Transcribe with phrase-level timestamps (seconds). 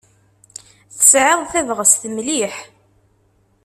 [0.97, 2.55] Tesɛiḍ tabɣest mliḥ.